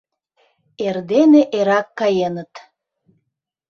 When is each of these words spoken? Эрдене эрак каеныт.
Эрдене 0.85 1.41
эрак 1.57 1.87
каеныт. 1.99 2.53